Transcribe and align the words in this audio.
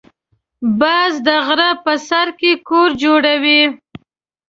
باز 0.79 1.13
د 1.27 1.29
غره 1.45 1.69
په 1.83 1.93
سر 2.07 2.27
کې 2.39 2.51
کور 2.67 2.89
جوړوي 3.03 3.61